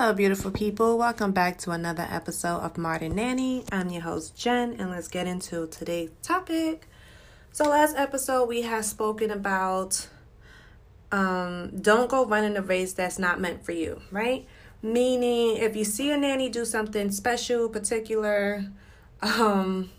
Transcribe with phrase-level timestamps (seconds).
[0.00, 0.96] Hello, beautiful people.
[0.96, 3.66] Welcome back to another episode of Modern Nanny.
[3.70, 6.88] I'm your host, Jen, and let's get into today's topic.
[7.52, 10.08] So, last episode, we have spoken about
[11.12, 14.46] um, don't go running a race that's not meant for you, right?
[14.80, 18.64] Meaning, if you see a nanny do something special, particular,
[19.20, 19.90] um,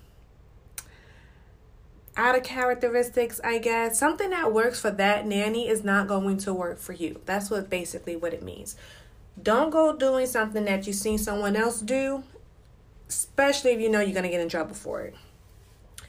[2.18, 6.56] out of characteristics, I guess, something that works for that nanny is not going to
[6.56, 7.22] work for you.
[7.26, 8.76] That's what basically what it means.
[9.42, 12.24] Don't go doing something that you've seen someone else do,
[13.08, 15.16] especially if you know you're going to get in trouble for it.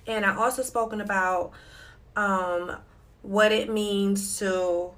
[0.07, 1.53] And I also spoken about
[2.17, 2.77] um,
[3.23, 4.91] what it means to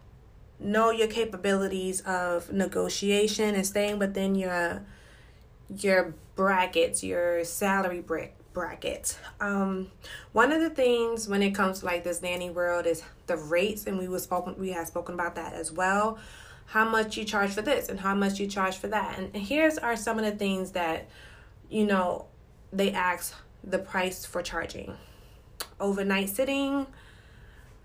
[0.59, 4.85] know your capabilities of negotiation and staying within your
[5.79, 8.05] your brackets, your salary
[8.53, 9.19] bracket.
[9.41, 9.91] Um,
[10.33, 13.87] one of the things when it comes to like this nanny world is the rates,
[13.87, 16.19] and we was spoken we have spoken about that as well
[16.67, 19.19] how much you charge for this and how much you charge for that.
[19.19, 21.09] And here's are some of the things that,
[21.69, 22.27] you know,
[22.73, 24.97] they ask the price for charging.
[25.81, 26.87] Overnight sitting,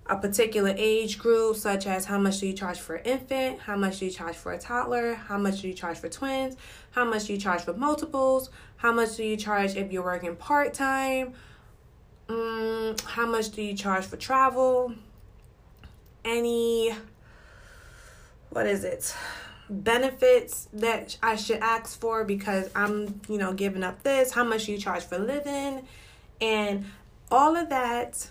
[0.08, 3.76] a particular age group, such as how much do you charge for an infant, how
[3.76, 6.56] much do you charge for a toddler, how much do you charge for twins,
[6.92, 10.36] how much do you charge for multiples, how much do you charge if you're working
[10.36, 11.34] part time,
[12.28, 14.94] um, how much do you charge for travel,
[16.26, 16.92] any
[18.50, 19.16] what is it?
[19.70, 24.68] benefits that I should ask for because I'm, you know, giving up this, how much
[24.68, 25.88] you charge for living,
[26.42, 26.86] and
[27.32, 28.30] all of that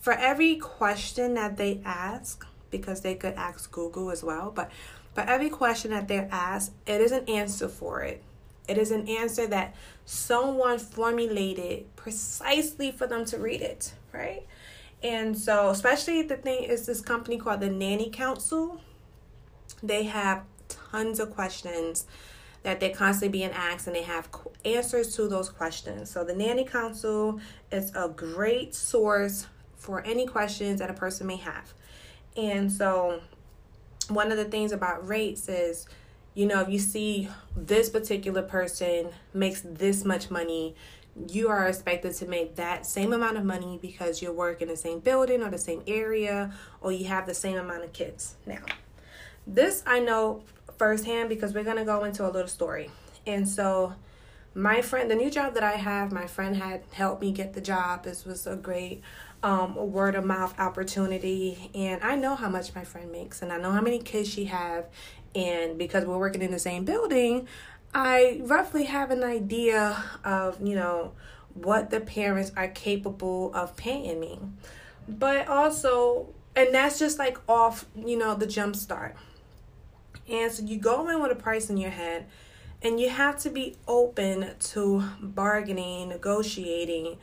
[0.00, 4.70] for every question that they ask, because they could ask Google as well, but
[5.14, 8.22] for every question that they're asked, it is an answer for it.
[8.66, 9.74] It is an answer that
[10.06, 14.46] someone formulated precisely for them to read it, right?
[15.02, 18.80] And so, especially the thing is this company called the Nanny Council
[19.86, 22.06] they have tons of questions
[22.62, 24.28] that they're constantly being asked and they have
[24.64, 26.10] answers to those questions.
[26.10, 27.40] So the Nanny Council
[27.70, 29.46] is a great source
[29.76, 31.74] for any questions that a person may have.
[32.36, 33.20] And so
[34.08, 35.86] one of the things about rates is
[36.34, 40.74] you know if you see this particular person makes this much money
[41.28, 44.76] you are expected to make that same amount of money because you work in the
[44.76, 48.62] same building or the same area or you have the same amount of kids now
[49.46, 50.42] this I know
[50.78, 52.90] firsthand because we're going to go into a little story.
[53.26, 53.94] And so,
[54.54, 57.60] my friend, the new job that I have, my friend had helped me get the
[57.60, 58.04] job.
[58.04, 59.02] This was a great
[59.42, 61.70] um, word of mouth opportunity.
[61.74, 64.44] And I know how much my friend makes, and I know how many kids she
[64.46, 64.86] have.
[65.34, 67.48] And because we're working in the same building,
[67.92, 71.12] I roughly have an idea of, you know,
[71.54, 74.38] what the parents are capable of paying me.
[75.08, 79.16] But also, and that's just like off, you know, the jump start.
[80.28, 82.26] And so you go in with a price in your head,
[82.82, 87.16] and you have to be open to bargaining, negotiating,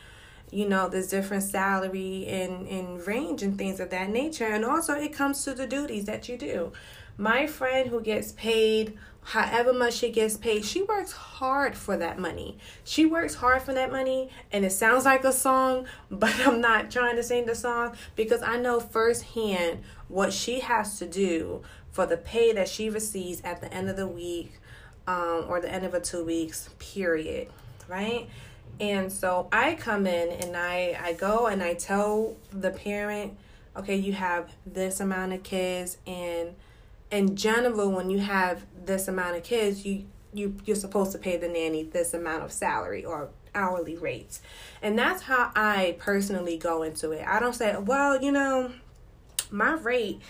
[0.51, 4.45] you know, there's different salary and, and range and things of that nature.
[4.45, 6.73] And also, it comes to the duties that you do.
[7.17, 12.17] My friend who gets paid however much she gets paid, she works hard for that
[12.19, 12.57] money.
[12.83, 16.91] She works hard for that money, and it sounds like a song, but I'm not
[16.91, 21.61] trying to sing the song because I know firsthand what she has to do
[21.91, 24.53] for the pay that she receives at the end of the week
[25.07, 27.47] um, or the end of a two weeks period
[27.87, 28.29] right?
[28.79, 33.37] And so i come in and i i go and i tell the parent
[33.75, 36.55] okay you have this amount of kids and
[37.11, 41.37] in general when you have this amount of kids you you you're supposed to pay
[41.37, 44.41] the nanny this amount of salary or hourly rates.
[44.81, 47.25] And that's how i personally go into it.
[47.27, 48.71] I don't say well you know
[49.51, 50.21] my rate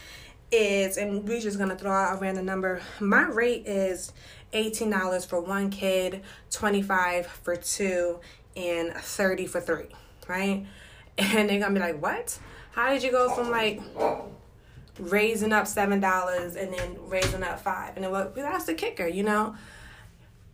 [0.52, 2.82] is, and we're just gonna throw out a random number.
[3.00, 4.12] My rate is
[4.54, 8.20] eighteen dollars for one kid, twenty five for two,
[8.56, 9.90] and thirty for three,
[10.28, 10.66] right?
[11.18, 12.38] And they're gonna be like, "What?
[12.72, 13.82] How did you go from like
[15.00, 17.96] raising up seven dollars and then raising up five?
[17.96, 18.12] And then?
[18.12, 19.56] Well, that's the kicker, you know.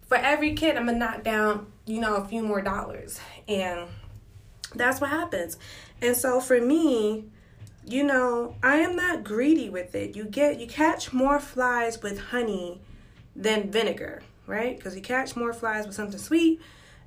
[0.07, 3.87] For every kid, I'm gonna knock down, you know, a few more dollars, and
[4.75, 5.57] that's what happens.
[6.01, 7.25] And so for me,
[7.87, 10.15] you know, I am not greedy with it.
[10.15, 12.81] You get you catch more flies with honey
[13.33, 14.75] than vinegar, right?
[14.75, 16.59] Because you catch more flies with something sweet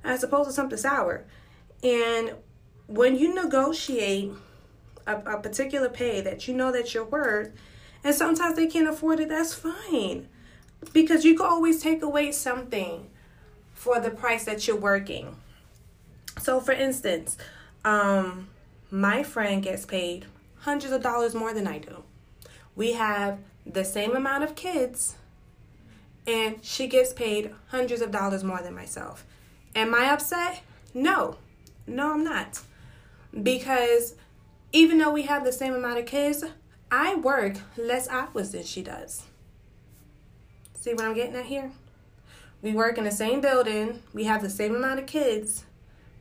[0.03, 1.23] as opposed to something sour.
[1.83, 2.33] And
[2.87, 4.31] when you negotiate
[5.05, 7.51] a, a particular pay that you know that you're worth,
[8.03, 10.27] and sometimes they can't afford it, that's fine.
[10.93, 13.07] Because you can always take away something
[13.71, 15.35] for the price that you're working.
[16.41, 17.37] So for instance,
[17.85, 18.47] um,
[18.89, 20.25] my friend gets paid
[20.61, 22.03] hundreds of dollars more than I do.
[22.75, 25.15] We have the same amount of kids
[26.27, 29.25] and she gets paid hundreds of dollars more than myself.
[29.75, 30.61] Am I upset?
[30.93, 31.37] No.
[31.87, 32.61] No, I'm not.
[33.43, 34.15] Because
[34.71, 36.43] even though we have the same amount of kids,
[36.91, 39.23] I work less hours than she does.
[40.73, 41.71] See what I'm getting at here?
[42.61, 45.65] We work in the same building, we have the same amount of kids,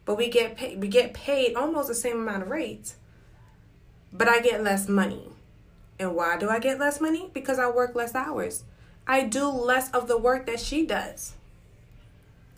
[0.07, 2.97] but we get paid we get paid almost the same amount of rates.
[4.13, 5.29] But I get less money.
[5.99, 7.31] And why do I get less money?
[7.33, 8.65] Because I work less hours.
[9.07, 11.35] I do less of the work that she does.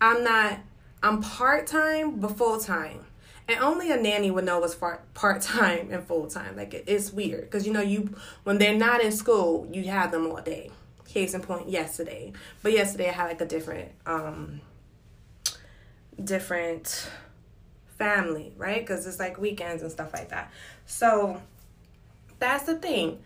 [0.00, 0.60] I'm not
[1.02, 3.06] I'm part-time but full-time.
[3.49, 6.56] And only a nanny would know what's part time and full time.
[6.56, 8.14] Like it's weird because you know you
[8.44, 10.70] when they're not in school, you have them all day.
[11.08, 12.32] Case in point, yesterday.
[12.62, 14.60] But yesterday I had like a different um
[16.22, 17.08] different
[18.02, 18.81] family, right?
[18.81, 20.50] Because it's like weekends and stuff like that.
[20.87, 21.40] So
[22.40, 23.20] that's the thing.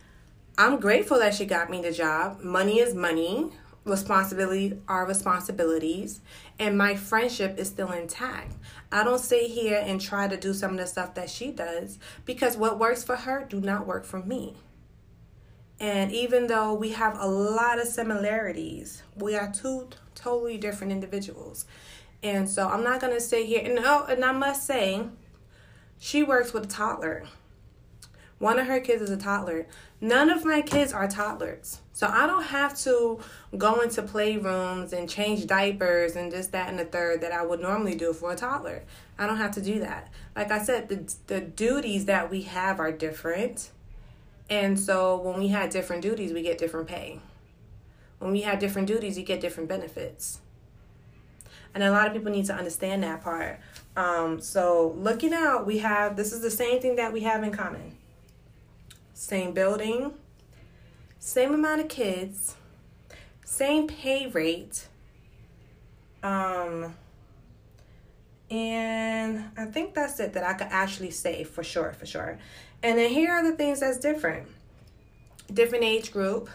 [0.58, 2.40] I'm grateful that she got me the job.
[2.40, 3.50] Money is money.
[3.86, 6.20] Responsibilities are responsibilities.
[6.58, 8.52] And my friendship is still intact.
[8.92, 11.98] I don't sit here and try to do some of the stuff that she does
[12.26, 14.56] because what works for her do not work for me.
[15.80, 21.64] And even though we have a lot of similarities, we are two totally different individuals.
[22.22, 25.02] And so I'm not gonna sit here and oh, and I must say,
[25.98, 27.24] she works with a toddler.
[28.38, 29.66] One of her kids is a toddler.
[30.00, 31.80] None of my kids are toddlers.
[31.94, 33.18] So I don't have to
[33.56, 37.60] go into playrooms and change diapers and just that, and the third that I would
[37.60, 38.82] normally do for a toddler.
[39.18, 40.12] I don't have to do that.
[40.34, 43.70] Like I said, the, the duties that we have are different.
[44.50, 47.20] And so when we have different duties, we get different pay.
[48.18, 50.40] When we have different duties, you get different benefits.
[51.74, 53.60] And a lot of people need to understand that part.
[53.96, 57.52] Um, so looking out, we have this is the same thing that we have in
[57.52, 57.96] common
[59.14, 60.12] same building,
[61.18, 62.54] same amount of kids,
[63.44, 64.88] same pay rate.
[66.22, 66.94] Um,
[68.50, 72.38] and I think that's it that I could actually say for sure, for sure.
[72.82, 74.48] And then here are the things that's different
[75.52, 76.48] different age group,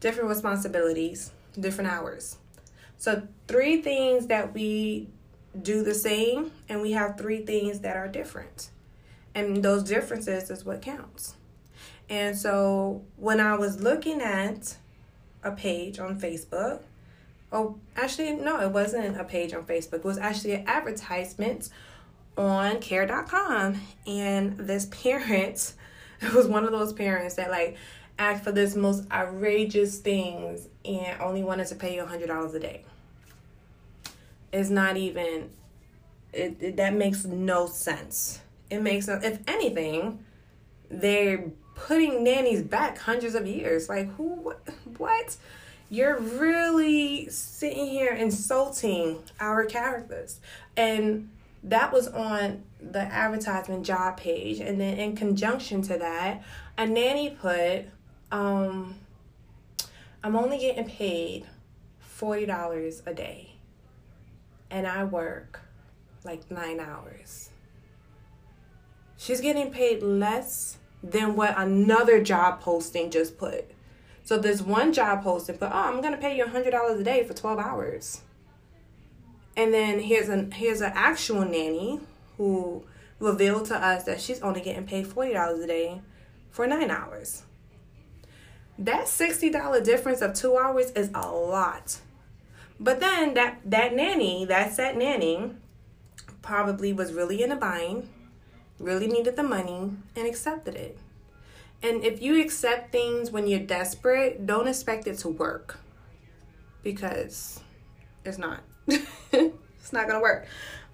[0.00, 2.36] different responsibilities, different hours.
[3.00, 5.08] So, three things that we
[5.62, 8.68] do the same, and we have three things that are different.
[9.34, 11.36] And those differences is what counts.
[12.10, 14.76] And so when I was looking at
[15.42, 16.82] a page on Facebook,
[17.50, 20.00] oh, actually, no, it wasn't a page on Facebook.
[20.00, 21.70] It was actually an advertisement
[22.36, 23.80] on care.com.
[24.06, 25.72] And this parent,
[26.20, 27.78] it was one of those parents that like
[28.20, 32.84] asked for this most outrageous things and only wanted to pay you $100 a day.
[34.52, 35.50] It's not even,
[36.32, 38.40] it, it that makes no sense.
[38.68, 40.22] It makes no, if anything,
[40.90, 43.88] they're putting nannies back hundreds of years.
[43.88, 44.54] Like, who,
[44.98, 45.36] what?
[45.88, 50.40] You're really sitting here insulting our characters.
[50.76, 51.30] And
[51.64, 54.60] that was on the advertisement job page.
[54.60, 56.44] And then in conjunction to that,
[56.78, 57.86] a nanny put,
[58.30, 58.96] um,
[60.22, 61.46] I'm only getting paid
[62.18, 63.52] $40 a day.
[64.70, 65.60] And I work
[66.24, 67.50] like nine hours.
[69.16, 73.70] She's getting paid less than what another job posting just put.
[74.22, 77.24] So this one job posting put, oh, I'm gonna pay you hundred dollars a day
[77.24, 78.22] for twelve hours.
[79.56, 82.00] And then here's an here's an actual nanny
[82.36, 82.84] who
[83.18, 86.00] revealed to us that she's only getting paid forty dollars a day
[86.50, 87.42] for nine hours.
[88.80, 91.98] That sixty dollar difference of two hours is a lot.
[92.80, 95.52] But then that that nanny, that set nanny,
[96.42, 98.08] probably was really in a bind
[98.80, 100.98] really needed the money, and accepted it.
[101.82, 105.78] And if you accept things when you're desperate, don't expect it to work
[106.82, 107.60] because
[108.24, 108.60] it's not.
[108.86, 110.46] it's not gonna work.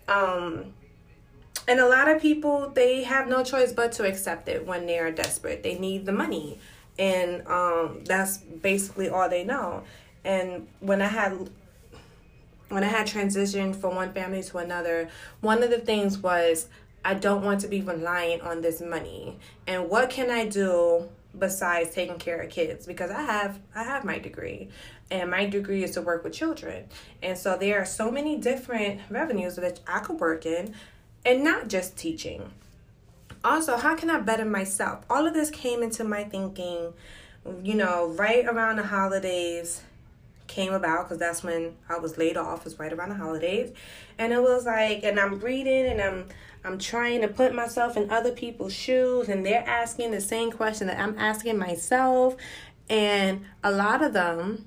[0.09, 0.75] Um,
[1.67, 4.99] and a lot of people they have no choice but to accept it when they
[4.99, 5.63] are desperate.
[5.63, 6.59] They need the money,
[6.99, 9.83] and um, that's basically all they know.
[10.25, 11.51] And when I had
[12.69, 15.09] when I had transitioned from one family to another,
[15.41, 16.69] one of the things was
[17.05, 19.39] I don't want to be reliant on this money.
[19.69, 22.87] And what can I do besides taking care of kids?
[22.87, 24.69] Because I have I have my degree
[25.11, 26.87] and my degree is to work with children.
[27.23, 30.75] And so there are so many different revenues that I could work in
[31.25, 32.51] and not just teaching.
[33.47, 35.05] Also, how can I better myself?
[35.09, 36.93] All of this came into my thinking,
[37.63, 39.83] you know, right around the holidays
[40.49, 43.71] came about because that's when I was laid off, was right around the holidays.
[44.19, 46.27] And it was like, and I'm reading and I'm
[46.65, 50.89] I'm trying to put myself in other people's shoes and they're asking the same question
[50.89, 52.35] that I'm asking myself.
[52.91, 54.67] And a lot of them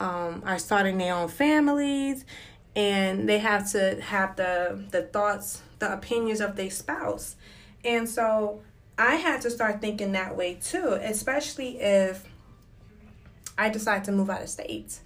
[0.00, 2.24] um, are starting their own families
[2.74, 7.36] and they have to have the the thoughts the opinions of their spouse
[7.84, 8.60] and so
[8.98, 12.24] i had to start thinking that way too especially if
[13.58, 14.98] i decide to move out of state.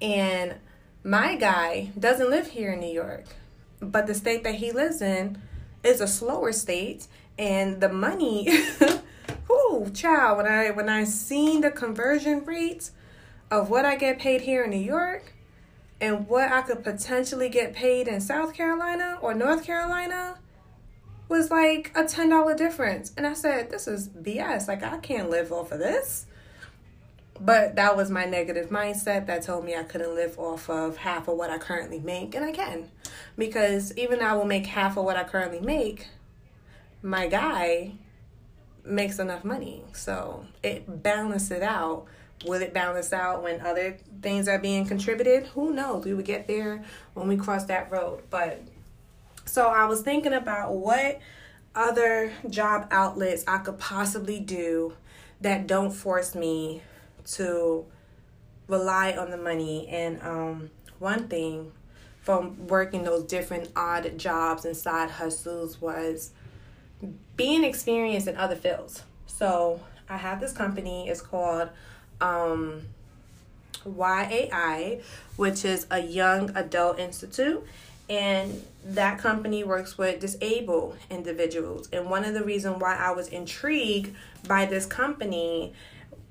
[0.00, 0.56] And
[1.04, 3.24] my guy doesn't live here in new york
[3.80, 5.40] but the state that he lives in
[5.84, 7.06] is a slower state
[7.38, 8.48] and the money
[9.48, 12.92] whoo child when i when i seen the conversion rates
[13.50, 15.32] of what i get paid here in new york
[16.02, 20.36] and what I could potentially get paid in South Carolina or North Carolina
[21.32, 23.12] was like a $10 difference.
[23.16, 24.68] And I said, this is BS.
[24.68, 26.26] Like, I can't live off of this.
[27.40, 31.26] But that was my negative mindset that told me I couldn't live off of half
[31.26, 32.36] of what I currently make.
[32.36, 32.90] And I can.
[33.36, 36.06] Because even though I will make half of what I currently make,
[37.02, 37.94] my guy
[38.84, 39.82] makes enough money.
[39.92, 42.06] So it balances it out
[42.44, 45.46] Will it balance out when other things are being contributed?
[45.48, 46.04] Who knows?
[46.04, 46.82] We would get there
[47.14, 48.22] when we cross that road.
[48.30, 48.60] But
[49.44, 51.20] so I was thinking about what
[51.74, 54.94] other job outlets I could possibly do
[55.40, 56.82] that don't force me
[57.24, 57.86] to
[58.68, 59.88] rely on the money.
[59.88, 61.72] And um, one thing
[62.20, 66.30] from working those different odd jobs and side hustles was
[67.36, 69.02] being experienced in other fields.
[69.26, 71.70] So I have this company, it's called
[72.20, 72.82] um,
[73.84, 75.00] YAI,
[75.36, 77.64] which is a Young Adult Institute.
[78.08, 81.88] And that company works with disabled individuals.
[81.92, 84.14] And one of the reasons why I was intrigued
[84.46, 85.72] by this company,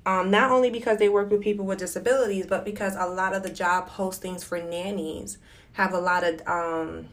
[0.04, 3.42] um, not only because they work with people with disabilities, but because a lot of
[3.42, 5.38] the job postings for nannies
[5.72, 7.08] have a lot of um,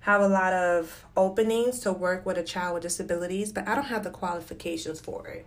[0.00, 3.86] have a lot of openings to work with a child with disabilities, but I don't
[3.86, 5.44] have the qualifications for it.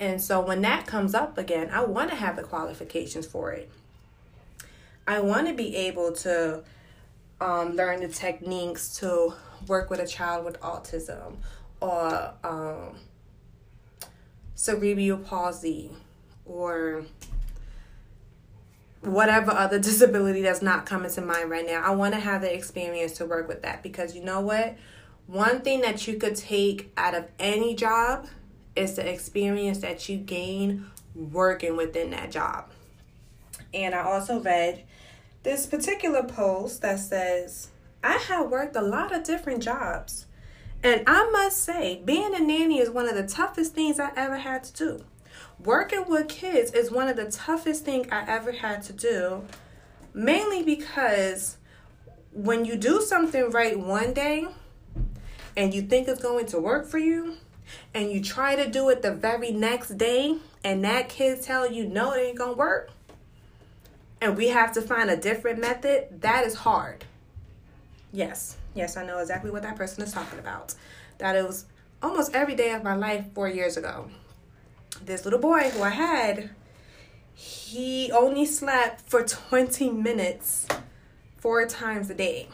[0.00, 3.70] And so when that comes up again, I want to have the qualifications for it.
[5.06, 6.64] I want to be able to
[7.40, 9.34] um, learn the techniques to
[9.66, 11.36] work with a child with autism
[11.80, 12.96] or um,
[14.54, 15.90] cerebral palsy
[16.44, 17.04] or
[19.02, 21.82] whatever other disability that's not coming to mind right now.
[21.82, 24.76] I want to have the experience to work with that because you know what?
[25.26, 28.28] One thing that you could take out of any job
[28.76, 32.70] is the experience that you gain working within that job.
[33.74, 34.84] And I also read
[35.46, 37.68] this particular post that says,
[38.02, 40.26] I have worked a lot of different jobs.
[40.82, 44.38] And I must say, being a nanny is one of the toughest things I ever
[44.38, 45.04] had to do.
[45.62, 49.44] Working with kids is one of the toughest things I ever had to do,
[50.12, 51.58] mainly because
[52.32, 54.48] when you do something right one day
[55.56, 57.36] and you think it's going to work for you,
[57.94, 61.84] and you try to do it the very next day and that kid tell you
[61.84, 62.90] no it ain't gonna work
[64.20, 67.04] and we have to find a different method that is hard.
[68.12, 68.56] Yes.
[68.74, 70.74] Yes i know exactly what that person is talking about.
[71.18, 71.66] That it was
[72.02, 74.10] almost every day of my life four years ago.
[75.04, 76.50] This little boy who i had
[77.34, 80.66] he only slept for 20 minutes
[81.38, 82.48] four times a day.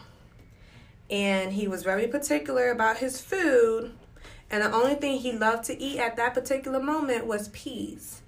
[1.08, 3.92] And he was very particular about his food
[4.52, 8.21] and the only thing he loved to eat at that particular moment was peas.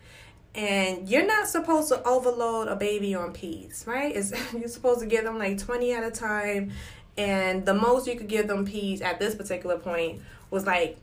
[0.54, 4.14] And you're not supposed to overload a baby on peas, right?
[4.14, 6.72] It's, you're supposed to give them like 20 at a time.
[7.16, 10.20] And the most you could give them peas at this particular point
[10.50, 10.98] was like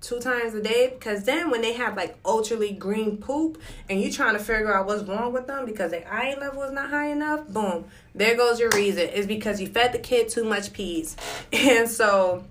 [0.00, 4.10] two times a day because then when they have like ultra green poop and you're
[4.10, 7.08] trying to figure out what's wrong with them because their iron level is not high
[7.08, 7.84] enough boom
[8.14, 11.16] there goes your reason it's because you fed the kid too much peas
[11.52, 12.42] and so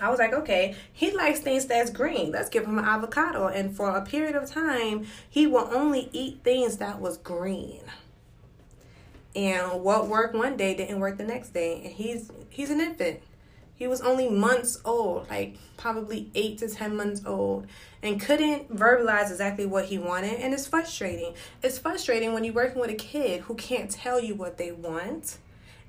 [0.00, 2.32] I was like, okay, he likes things that's green.
[2.32, 3.48] Let's give him an avocado.
[3.48, 7.82] And for a period of time, he will only eat things that was green.
[9.34, 11.82] And what worked one day didn't work the next day.
[11.84, 13.20] And he's he's an infant.
[13.74, 17.66] He was only months old, like probably eight to ten months old,
[18.02, 20.40] and couldn't verbalize exactly what he wanted.
[20.40, 21.34] And it's frustrating.
[21.62, 25.36] It's frustrating when you're working with a kid who can't tell you what they want,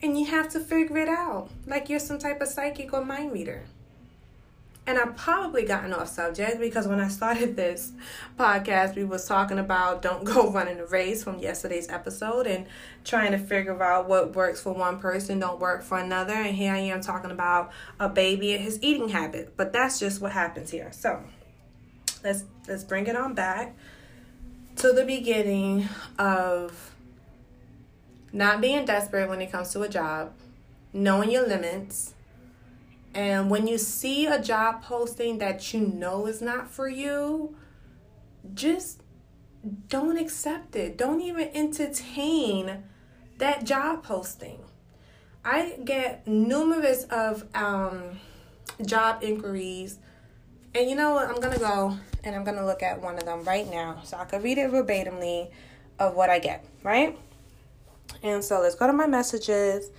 [0.01, 3.31] and you have to figure it out, like you're some type of psychic or mind
[3.31, 3.63] reader
[4.87, 7.91] and I've probably gotten off subject because when I started this
[8.39, 12.65] podcast, we was talking about don't go running a race from yesterday's episode and
[13.03, 16.33] trying to figure out what works for one person don't work for another.
[16.33, 20.21] And here I am talking about a baby and his eating habit, but that's just
[20.21, 20.91] what happens here.
[20.93, 21.21] So
[22.23, 23.75] let's let's bring it on back
[24.77, 26.93] to the beginning of
[28.31, 30.31] not being desperate when it comes to a job,
[30.93, 32.13] knowing your limits
[33.17, 37.55] and when you see a job posting that you know is not for you,
[38.53, 39.01] just
[39.89, 40.99] don't accept it.
[40.99, 42.83] Don't even entertain
[43.39, 44.59] that job posting.
[45.43, 48.19] I get numerous of um,
[48.85, 49.97] job inquiries,
[50.75, 51.27] and you know what?
[51.27, 54.25] I'm gonna go and I'm gonna look at one of them right now so I
[54.25, 55.49] can read it verbatimly
[55.97, 57.17] of what I get, right?
[58.21, 59.89] And so let's go to my messages.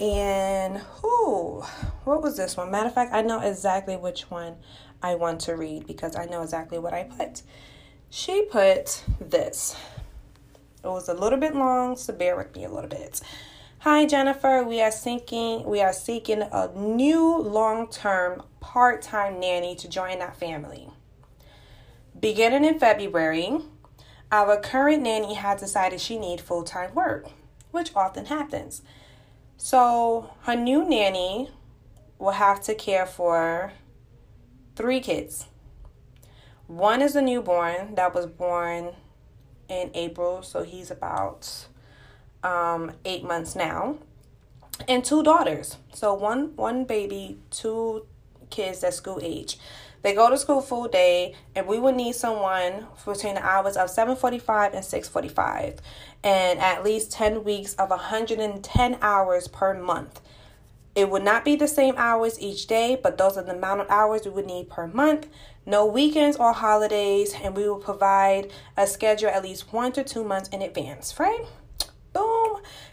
[0.00, 1.60] And who?
[2.04, 2.70] What was this one?
[2.70, 4.56] Matter of fact, I know exactly which one
[5.02, 7.42] I want to read because I know exactly what I put.
[8.08, 9.76] She put this.
[10.82, 13.20] It was a little bit long, so bear with me a little bit.
[13.80, 20.20] Hi Jennifer, we are seeking we are seeking a new long-term part-time nanny to join
[20.20, 20.88] our family.
[22.18, 23.58] Beginning in February,
[24.32, 27.30] our current nanny has decided she needs full-time work,
[27.70, 28.82] which often happens.
[29.62, 31.50] So, her new nanny
[32.18, 33.72] will have to care for
[34.74, 35.48] three kids.
[36.66, 38.94] One is a newborn that was born
[39.68, 41.66] in April, so he's about
[42.42, 43.98] um, eight months now,
[44.88, 45.76] and two daughters.
[45.92, 48.06] So one one baby, two
[48.48, 49.58] kids at school age.
[50.02, 53.90] They go to school full day, and we would need someone between the hours of
[53.90, 55.80] 7:45 and 6:45,
[56.24, 60.20] and at least 10 weeks of 110 hours per month.
[60.94, 63.90] It would not be the same hours each day, but those are the amount of
[63.90, 65.28] hours we would need per month.
[65.64, 70.24] No weekends or holidays, and we will provide a schedule at least one to two
[70.24, 71.44] months in advance, right?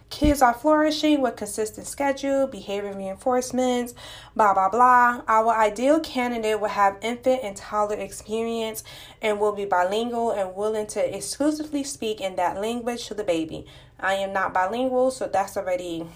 [0.09, 3.93] Kids are flourishing with consistent schedule, behavior reinforcements,
[4.35, 5.21] blah, blah, blah.
[5.27, 8.85] Our ideal candidate will have infant and toddler experience
[9.21, 13.65] and will be bilingual and willing to exclusively speak in that language to the baby.
[13.99, 16.07] I am not bilingual, so that's already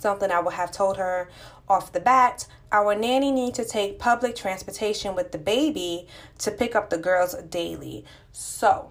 [0.00, 1.30] something I would have told her
[1.68, 2.46] off the bat.
[2.72, 6.08] Our nanny needs to take public transportation with the baby
[6.38, 8.04] to pick up the girls daily.
[8.32, 8.90] So,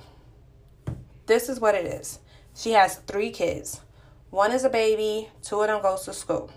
[1.25, 2.19] this is what it is.
[2.55, 3.81] She has three kids.
[4.35, 6.51] One is a baby, two of them goes to school.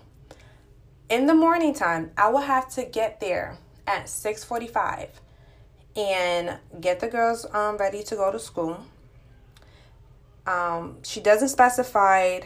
[1.07, 5.21] In the morning time, I will have to get there at 6:45
[5.95, 8.81] and get the girls um, ready to go to school.
[10.45, 12.41] Um, she doesn't specify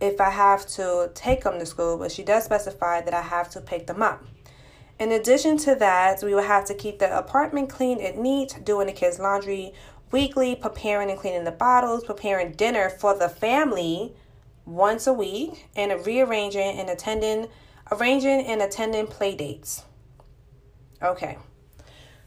[0.00, 3.50] if I have to take them to school, but she does specify that I have
[3.50, 4.22] to pick them up.
[5.00, 8.86] In addition to that, we will have to keep the apartment clean and neat, doing
[8.86, 9.74] the kids' laundry
[10.12, 14.14] weekly, preparing and cleaning the bottles, preparing dinner for the family
[14.66, 17.48] once a week, and rearranging and attending,
[17.90, 19.84] arranging and attending play dates.
[21.02, 21.38] Okay,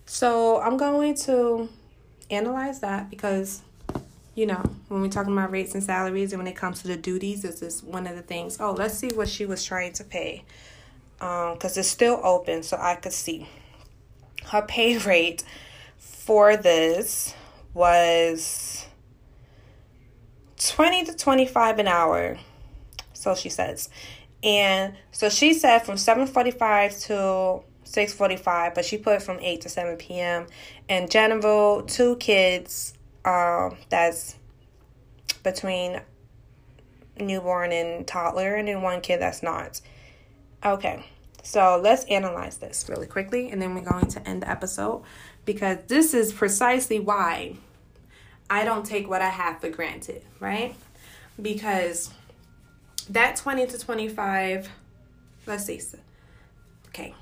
[0.05, 1.69] so I'm going to
[2.31, 3.61] analyze that because
[4.39, 6.95] you know, when we're talking about rates and salaries and when it comes to the
[6.95, 8.57] duties, this is one of the things.
[8.61, 10.45] Oh, let's see what she was trying to pay.
[11.19, 13.49] Um, because it's still open, so I could see.
[14.45, 15.43] Her pay rate
[15.97, 17.33] for this
[17.73, 18.85] was
[20.59, 22.37] 20 to 25 an hour.
[23.13, 23.89] So she says.
[24.43, 29.97] And so she said from 745 to 645, but she put from 8 to 7
[29.97, 30.47] p.m.
[30.87, 32.93] In general, two kids
[33.25, 34.35] um, that's
[35.43, 36.01] between
[37.19, 39.81] newborn and toddler, and then one kid that's not.
[40.63, 41.05] Okay,
[41.43, 45.03] so let's analyze this really quickly, and then we're going to end the episode
[45.45, 47.55] because this is precisely why
[48.49, 50.75] I don't take what I have for granted, right?
[51.41, 52.11] Because
[53.09, 54.69] that 20 to 25,
[55.45, 55.81] let's see,
[56.87, 57.13] okay.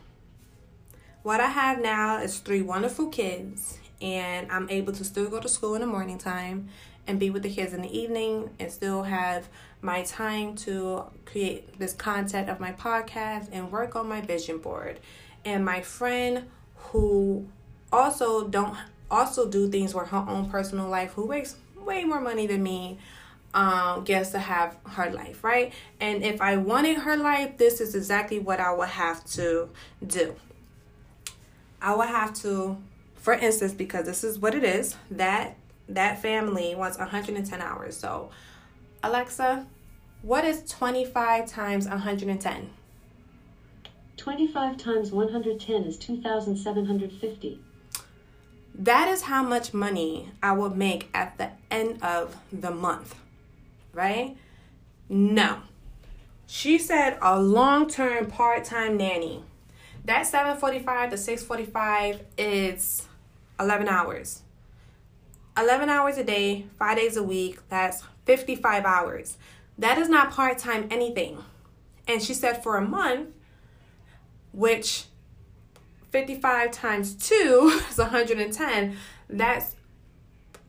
[1.24, 5.50] What I have now is three wonderful kids and I'm able to still go to
[5.50, 6.70] school in the morning time
[7.08, 9.48] and be with the kids in the evening and still have
[9.82, 15.00] my time to create this content of my podcast and work on my vision board.
[15.46, 17.48] And my friend who
[17.92, 18.78] also don't
[19.10, 22.98] also do things where her own personal life who makes way more money than me
[23.54, 25.74] um gets to have her life, right?
[26.00, 29.70] And if I wanted her life, this is exactly what I would have to
[30.06, 30.36] do.
[31.82, 32.78] I would have to
[33.28, 35.58] for instance, because this is what it is, that
[35.90, 37.98] that family wants 110 hours.
[37.98, 38.30] So,
[39.04, 39.68] Alexa,
[40.22, 42.70] what is 25 times 110?
[44.16, 47.60] 25 times 110 is 2,750.
[48.78, 53.16] That is how much money I will make at the end of the month,
[53.92, 54.38] right?
[55.10, 55.62] No.
[56.46, 59.44] She said a long term part time nanny.
[60.06, 63.08] That 745 to 645 is
[63.60, 64.44] 11 hours.
[65.58, 69.38] 11 hours a day, five days a week, that's 55 hours.
[69.80, 71.44] That is not part time anything.
[72.08, 73.30] And she said for a month,
[74.54, 75.06] which
[76.12, 78.98] 55 times 2 is 110,
[79.30, 79.76] that's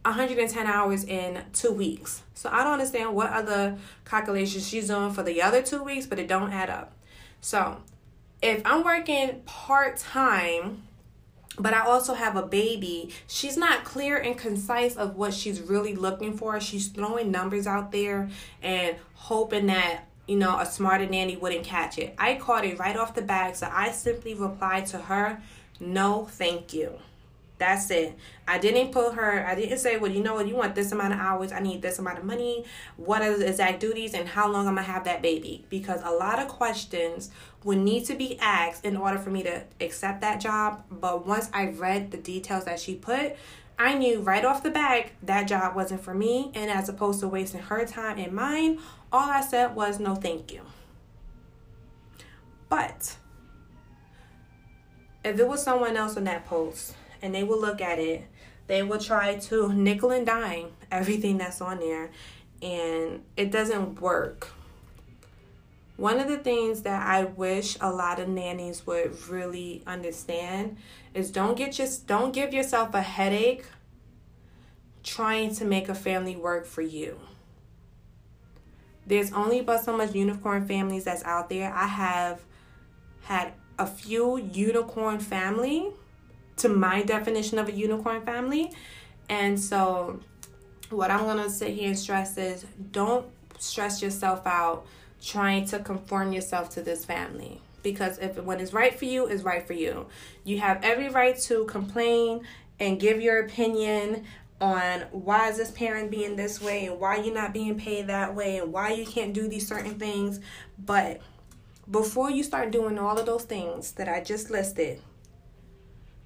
[0.04, 2.22] 110 hours in two weeks.
[2.34, 6.18] So I don't understand what other calculations she's doing for the other two weeks, but
[6.18, 6.92] it don't add up.
[7.40, 7.78] So
[8.42, 10.84] if I'm working part time,
[11.58, 15.94] but I also have a baby, she's not clear and concise of what she's really
[15.94, 16.60] looking for.
[16.60, 18.30] She's throwing numbers out there
[18.62, 22.14] and hoping that you know, a smarter nanny wouldn't catch it.
[22.18, 25.40] I caught it right off the bat, so I simply replied to her,
[25.80, 26.98] no, thank you.
[27.56, 28.16] That's it.
[28.46, 31.14] I didn't put her, I didn't say, well, you know what, you want this amount
[31.14, 32.64] of hours, I need this amount of money,
[32.96, 35.64] what are the exact duties, and how long I'm gonna have that baby.
[35.68, 37.30] Because a lot of questions
[37.64, 40.84] would need to be asked in order for me to accept that job.
[40.90, 43.34] But once I read the details that she put,
[43.78, 46.50] I knew right off the bat that job wasn't for me.
[46.54, 48.80] And as opposed to wasting her time and mine,
[49.12, 50.62] all I said was no thank you.
[52.68, 53.16] But
[55.24, 58.24] if it was someone else on that post and they will look at it,
[58.66, 62.10] they will try to nickel and dime everything that's on there
[62.60, 64.48] and it doesn't work.
[65.96, 70.76] One of the things that I wish a lot of nannies would really understand
[71.18, 73.64] is don't get just don't give yourself a headache
[75.02, 77.18] trying to make a family work for you.
[79.06, 81.72] There's only but so much unicorn families that's out there.
[81.72, 82.42] I have
[83.22, 85.90] had a few unicorn family
[86.58, 88.72] to my definition of a unicorn family.
[89.28, 90.20] And so
[90.90, 93.26] what I'm going to sit here and stress is don't
[93.58, 94.86] stress yourself out
[95.22, 99.42] trying to conform yourself to this family because if what is right for you is
[99.42, 100.06] right for you.
[100.44, 102.42] You have every right to complain
[102.80, 104.24] and give your opinion
[104.60, 108.34] on why is this parent being this way and why you're not being paid that
[108.34, 110.40] way and why you can't do these certain things.
[110.78, 111.20] But
[111.90, 115.00] before you start doing all of those things that I just listed,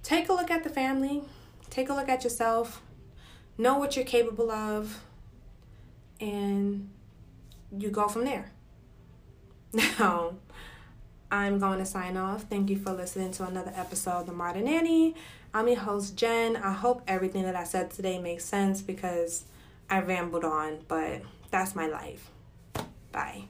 [0.03, 1.23] take a look at the family,
[1.71, 2.83] take a look at yourself,
[3.59, 5.03] know what you're capable of,
[6.21, 6.91] and
[7.77, 8.53] you go from there.
[9.99, 10.35] Now,
[11.33, 12.43] I'm going to sign off.
[12.43, 15.15] Thank you for listening to another episode of The Modern Nanny.
[15.55, 16.57] I'm your host, Jen.
[16.57, 19.45] I hope everything that I said today makes sense because
[19.89, 22.31] I rambled on, but that's my life.
[23.13, 23.45] Bye.